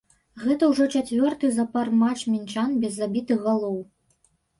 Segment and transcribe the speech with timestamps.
[0.43, 3.77] Гэта ўжо чацвёрты запар матч мінчан без забітых галоў.